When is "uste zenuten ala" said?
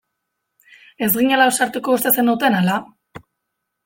1.97-2.79